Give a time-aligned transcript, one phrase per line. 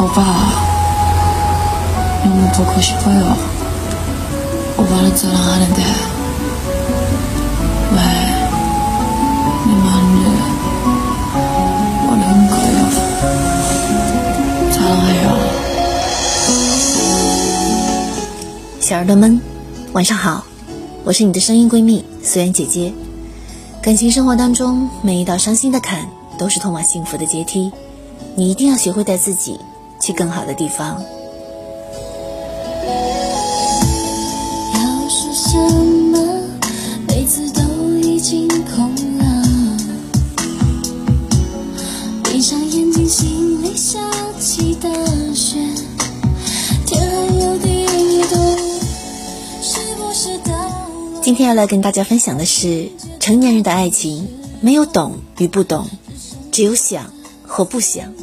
[0.00, 0.22] 오빠
[2.24, 3.36] 너무 보고 싶어요.
[4.78, 5.82] 오빠를 사랑하는데
[7.92, 7.96] 왜
[9.64, 10.12] 내 마음을
[12.04, 12.78] 모르는 거예요?
[14.72, 15.26] 사랑해요.
[18.80, 19.40] 小耳朵们，
[19.92, 20.42] 晚上好，
[21.04, 22.92] 我是你的声音闺蜜素媛姐姐。
[23.80, 27.70] 感情生活当中，每一道伤心的坎都是通往幸福的阶梯，
[28.34, 29.58] 你一定要学会带自己
[30.07, 31.03] 去更好的地方。
[34.73, 36.17] 要说什么，
[37.05, 37.61] 杯子都
[37.97, 39.77] 已经空了。
[42.23, 43.99] 闭上眼睛，心里下
[44.39, 44.89] 起大
[45.35, 45.57] 雪，
[46.85, 48.39] 天还有地动，
[49.61, 50.53] 是不是到？
[51.21, 54.25] 今天要来跟大家分享的是，成年人的爱情
[54.61, 55.85] 没有懂与不懂，
[56.49, 57.11] 只有想
[57.45, 58.13] 和不想。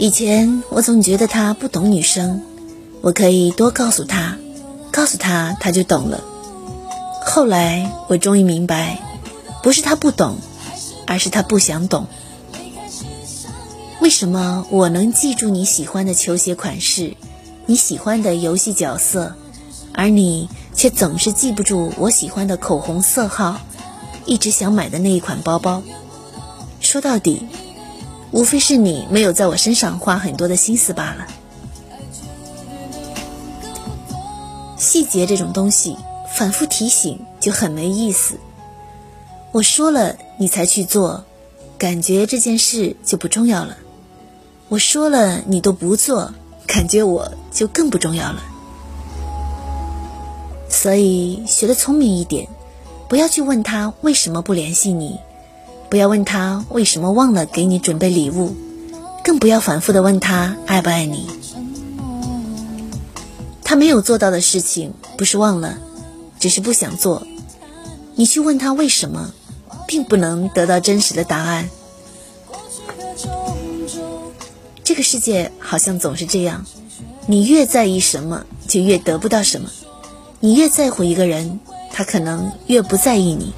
[0.00, 2.40] 以前我总觉得他不懂女生，
[3.00, 4.38] 我可以多告诉他，
[4.92, 6.22] 告诉他他就懂了。
[7.24, 9.00] 后来我终于明白，
[9.60, 10.38] 不是他不懂，
[11.04, 12.06] 而是他不想懂。
[14.00, 17.16] 为什么我能记住你喜欢的球鞋款式，
[17.66, 19.34] 你喜欢的游戏角色，
[19.92, 23.60] 而你却总是记不住我喜欢的口红色号，
[24.26, 25.82] 一直想买的那一款包包？
[26.80, 27.48] 说到底，
[28.30, 31.26] 无非是你没有在我身上花很多的心思罢了。
[34.76, 35.96] 细节这种东西，
[36.34, 38.38] 反复提醒就很没意思。
[39.50, 41.24] 我说了你才去做，
[41.76, 43.76] 感觉这件事就不重要了。
[44.68, 46.32] 我说了你都不做，
[46.66, 48.42] 感觉我就更不重要了。
[50.68, 52.46] 所以学得聪明一点，
[53.08, 55.18] 不要去问他为什么不联系你，
[55.90, 58.54] 不要问他为什么忘了给你准备礼物，
[59.24, 61.26] 更不要反复的问他爱不爱你。
[63.64, 65.78] 他没有做到的事情，不是忘了，
[66.38, 67.26] 只是不想做。
[68.14, 69.32] 你去问他为什么，
[69.86, 71.68] 并不能得到真实的答案。
[74.84, 76.64] 这个世界好像总是这样，
[77.26, 79.68] 你越在意什么，就越得不到什么；
[80.40, 81.60] 你越在乎一个人，
[81.92, 83.54] 他可能越不在意你。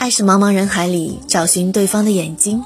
[0.00, 2.64] 爱是茫茫人海里找寻对方的眼睛，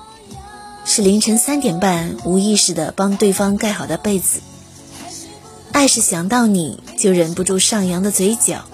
[0.84, 4.38] 是凌晨三点半无意识的帮对方盖好的被子。
[5.72, 8.64] 爱是想到你就忍不住上扬的嘴角，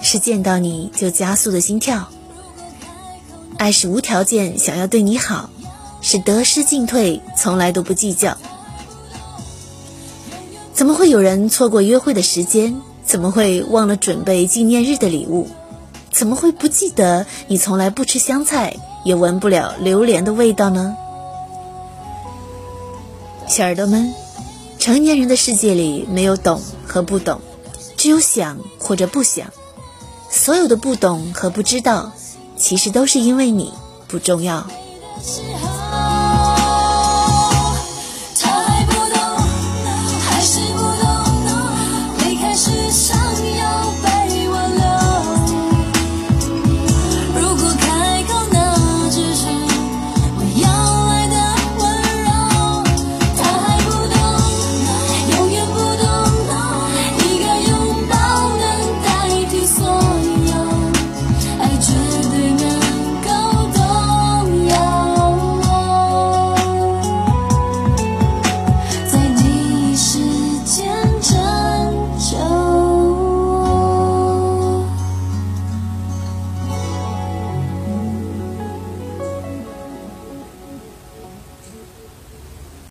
[0.00, 2.08] 是见到你就加速的心跳。
[3.58, 5.50] 爱是无条件想要对你好，
[6.00, 8.38] 是得失进退从来都不计较。
[10.72, 12.80] 怎么会有人错过约会的时间？
[13.04, 15.48] 怎么会忘了准备纪念日的礼物？
[16.16, 20.96] 怎么会不记得你从来不吃香菜，也闻不了榴莲的味道呢？
[23.46, 24.14] 小耳朵们，
[24.78, 27.42] 成年人的世界里没有懂和不懂，
[27.98, 29.48] 只有想或者不想。
[30.30, 32.12] 所有的不懂和不知道，
[32.56, 33.74] 其实都是因为你
[34.08, 34.66] 不重要。